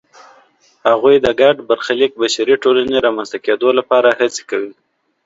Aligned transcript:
هغوی 0.89 1.15
د 1.19 1.27
ګډ 1.41 1.55
برخلیک 1.69 2.11
بشري 2.21 2.55
ټولنې 2.63 2.97
رامنځته 3.05 3.37
کېدو 3.45 3.69
لپاره 3.79 4.09
هڅې 4.19 4.43
کوي. 4.49 4.71